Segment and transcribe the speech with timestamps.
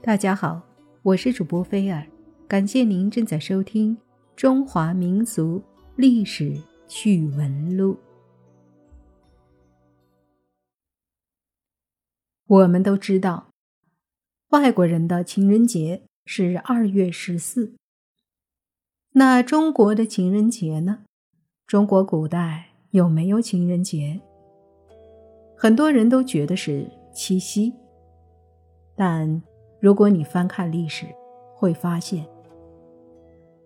[0.00, 0.62] 大家好，
[1.02, 2.06] 我是主播菲尔，
[2.46, 3.96] 感谢您正在收听
[4.36, 5.60] 《中华民俗
[5.96, 6.56] 历史
[6.86, 7.94] 趣闻录》。
[12.46, 13.48] 我们都知道，
[14.50, 17.74] 外国人的情人节是二月十四。
[19.14, 21.04] 那中国的情人节呢？
[21.66, 24.20] 中国古代有没有情人节？
[25.56, 27.74] 很多人都觉得是七夕，
[28.94, 29.42] 但。
[29.80, 31.06] 如果你翻看历史，
[31.54, 32.26] 会发现，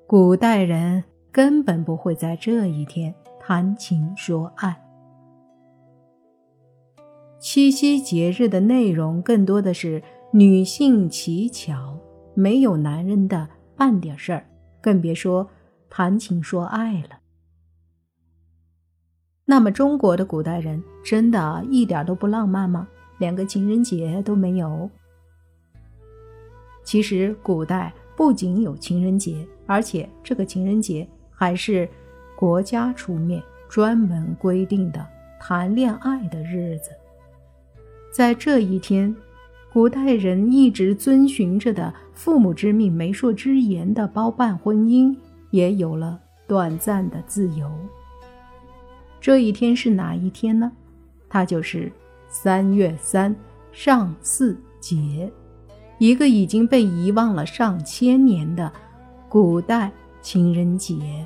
[0.06, 4.78] 古代人根本不会在这一天谈情说爱。
[7.40, 10.02] 七夕节日的内容更多的是
[10.32, 11.98] 女性乞巧，
[12.34, 14.46] 没有男人的半点事儿，
[14.80, 15.48] 更别说
[15.88, 17.20] 谈情说爱了。
[19.46, 22.86] 那么，中国的古代人真的一点都不浪漫吗？
[23.18, 24.88] 连个情人节都没有？
[26.92, 31.88] 其实，古代不仅有情人节，而且这个情人节还是
[32.36, 35.02] 国家出面专门规定的
[35.40, 36.90] 谈恋爱的日子。
[38.12, 39.16] 在这一天，
[39.72, 45.16] 古代人一直遵循着的“父母之命，媒妁之言”的包办婚姻，
[45.50, 47.72] 也有了短暂的自由。
[49.18, 50.70] 这一天是哪一天呢？
[51.30, 51.90] 它就是
[52.28, 53.34] 三月三，
[53.72, 55.32] 上巳节。
[56.02, 58.72] 一个已经被遗忘了上千年的
[59.28, 59.88] 古代
[60.20, 61.24] 情人节。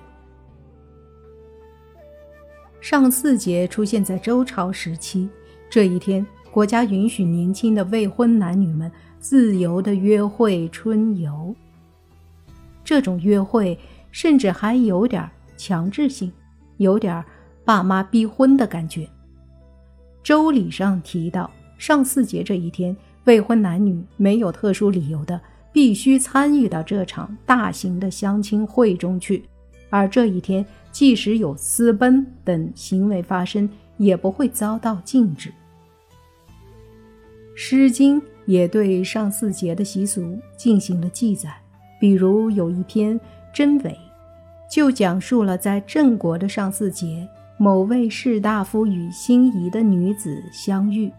[2.79, 5.27] 上巳节出现在周朝时期，
[5.71, 11.57] 这一天，国家允许年轻的未婚男女们自由的约会春游。
[12.85, 13.79] 这种约会
[14.13, 16.31] 甚至还有点强制性，
[16.77, 17.25] 有点
[17.65, 19.09] 爸妈逼婚的感觉。
[20.23, 22.95] 周礼上提到，上巳节这一天。
[23.27, 25.41] 未婚男女没有特殊理由的，
[25.73, 29.45] 必须参与到这场大型的相亲会中去。
[29.91, 35.51] 而这一天，即使有私奔等行为发生，也不会遭到禁止。
[37.55, 41.53] 《诗经》也对上巳节的习俗进行了记载，
[42.01, 43.19] 比如有一篇
[43.53, 43.91] 《真伪》，
[44.71, 47.27] 就讲述了在郑国的上巳节，
[47.59, 51.11] 某位士大夫与心仪的女子相遇，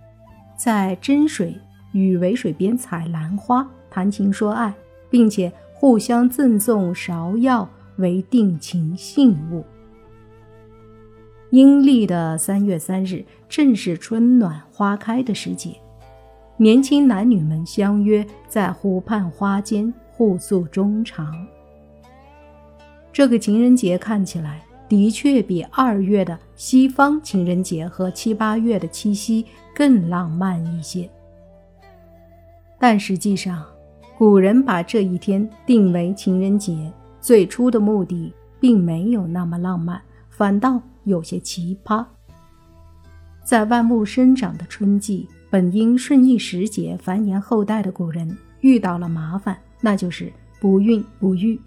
[0.55, 1.53] 在真水。
[1.91, 4.73] 与渭水边采兰花，谈情说爱，
[5.09, 7.67] 并且互相赠送芍药
[7.97, 9.63] 为定情信物。
[11.49, 15.75] 阴历的三月三日，正是春暖花开的时节，
[16.57, 21.47] 年轻男女们相约在湖畔花间互诉衷肠。
[23.13, 31.09] 这个情人节看起来的确比二月的西方情人节和七八月的七夕更浪漫一些。
[32.79, 33.65] 但实际上，
[34.17, 42.05] 古人把这一天定为情人节，最初的目的并没有那么浪漫，反倒有些奇葩。
[43.43, 51.59] 在万物生长的春季，本应顺应时节、繁衍后代的古人遇到了麻烦，那就是不孕不育。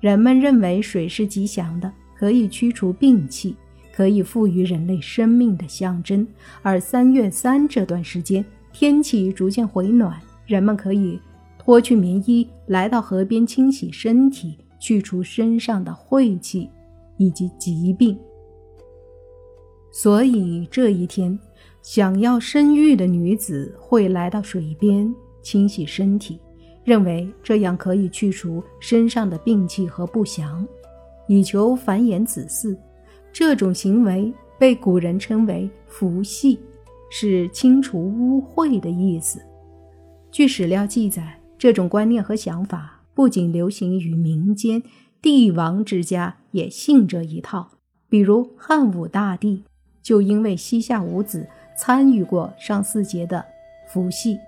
[0.00, 3.56] 人们认为水是吉祥的，可以驱除病气，
[3.94, 6.26] 可以赋予人类生命的象征。
[6.60, 8.44] 而三月三这段时间，
[8.78, 11.18] 天气逐渐回暖，人们可以
[11.58, 16.68] 脱去棉衣，来到河边清洗身体，去除身上的晦气
[17.16, 18.14] 以及疾病。
[19.90, 21.38] 所以这一天，
[21.80, 25.10] 想要生育的女子会来到水边
[25.40, 26.38] 清洗身体，
[26.84, 30.68] 认为这样可以去除身上的病气和不祥，
[31.28, 32.76] 以求繁衍子嗣。
[33.32, 36.58] 这种行为被古人称为“伏羲”。
[37.10, 39.40] 是清除污秽的意思。
[40.30, 44.82] 据史料记载，这种观念和想法不仅流行于民间，
[45.22, 47.70] 帝王之家也信这一套。
[48.08, 49.64] 比如汉武大帝
[50.02, 53.44] 就因为膝下无子，参与过上巳节的
[53.88, 54.38] 伏羲。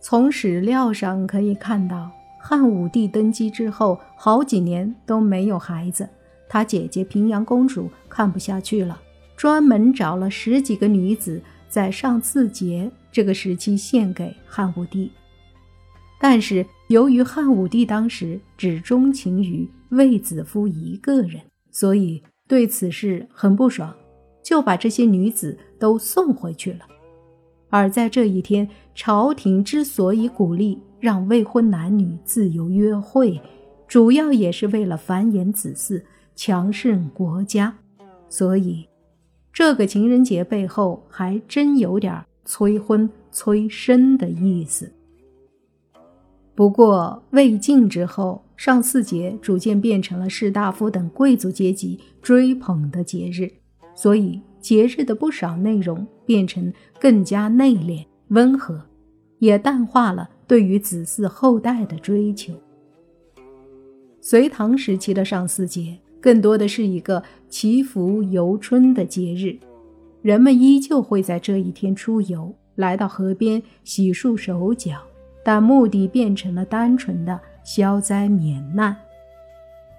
[0.00, 6.08] 从史料上可以看到，汉武帝登基之后好几年都没有孩子，
[6.48, 9.00] 他姐姐平阳公主看不下去了。
[9.36, 15.10] 专门找了十几个女子，在上巳节这个时期献给汉武帝。
[16.20, 21.40] 但是由于汉武帝当时只钟情于卫子夫一个人，
[21.72, 23.92] 所以对此事很不爽，
[24.44, 26.80] 就把这些女子都送回去了。
[27.70, 33.40] 而在这一天，朝廷之所以鼓励让未婚男女自由约会，
[33.88, 36.00] 主要也是为了繁衍子嗣、
[36.36, 37.74] 强盛国家，
[38.28, 38.86] 所以。
[39.52, 44.90] 这个情人节背后还真有点催婚催生的意思。
[46.54, 53.50] 不过魏晋之后，上巳节逐渐变成了士大夫等贵族阶级追捧的节日，
[53.94, 58.82] 所以节日的不少内容变成更加内敛温和，
[59.38, 62.54] 也淡化了对于子嗣后代的追求。
[64.20, 69.58] 隋唐时期的上巳节，更多的是一个祈福游春的节日，
[70.22, 75.02] 人们依旧会在这一天出游，来到河边洗漱手脚。
[75.44, 78.96] 但目的变成了单纯的消灾免难，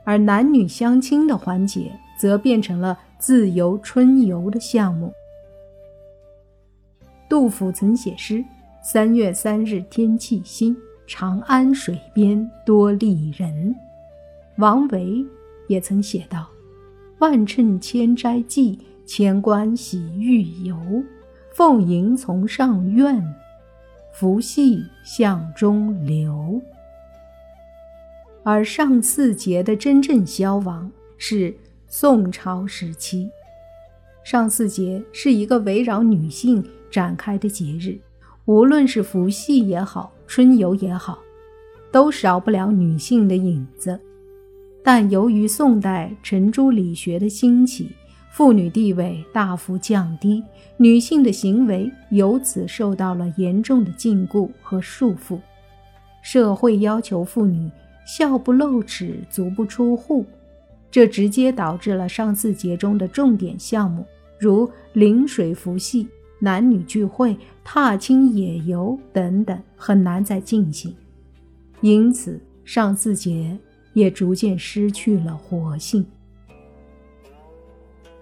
[0.05, 5.11] 而男女相亲的环节则变成了自由春游的项目。
[7.29, 8.41] 杜甫曾写诗
[8.81, 10.73] ：“三月三日天气新，
[11.05, 13.75] 长安水边多丽人。”
[14.59, 15.25] 王维
[15.68, 16.50] 也曾写道
[17.19, 20.77] ：“万乘千斋祭，千官喜御游。
[21.54, 23.24] 凤迎从上苑。”
[24.13, 26.62] 福系向中流，
[28.44, 31.51] 而上巳节的真正消亡是
[31.88, 33.27] 宋朝时期。
[34.24, 37.98] 上巳节是一个围绕女性展开的节日，
[38.45, 41.18] 无论是伏羲也好，春游也好，
[41.92, 44.00] 都少不了女性的影子。
[44.83, 47.89] 但由于宋代程朱理学的兴起，
[48.31, 50.44] 妇女地位大幅降低，
[50.75, 55.39] 女性的行为由此受到了严重的禁锢和束缚。
[56.21, 57.69] 社会要求妇女
[58.06, 60.25] 笑不露齿、足不出户，
[60.91, 64.06] 这直接导致了上巳节中的重点项目，
[64.38, 66.07] 如临水伏戏、
[66.39, 70.94] 男女聚会、踏青野游等等，很难再进行。
[71.81, 73.57] 因此，上巳节
[73.93, 76.05] 也逐渐失去了活性。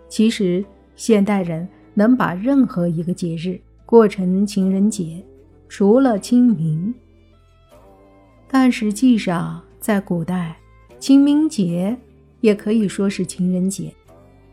[0.08, 0.64] 其实，
[0.96, 5.24] 现代人能把任何一个节日过成情人节，
[5.68, 6.94] 除了清明。
[8.48, 10.58] 但实际上，在古代，
[11.00, 11.98] 清明节
[12.42, 13.94] 也可以说是情人节，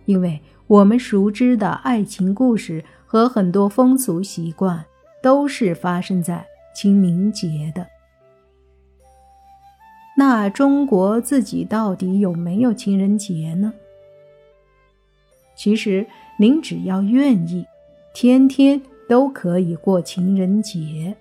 [0.05, 4.85] 因为我们熟知的爱情故事和很多风俗习惯
[5.21, 7.85] 都是发生在清明节的。
[10.19, 13.73] 那中国自己到底有没有情人节呢？
[15.55, 16.05] 其实，
[16.37, 17.65] 您只要愿意，
[18.13, 21.17] 天天都可以过情人节。